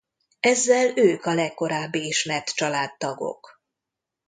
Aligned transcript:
Ezzel 0.39 0.93
ők 0.97 1.25
a 1.25 1.33
legkorábbi 1.33 2.05
ismert 2.05 2.49
családtagok. 2.55 3.61